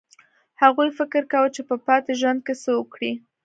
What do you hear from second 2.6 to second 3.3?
څه وکړي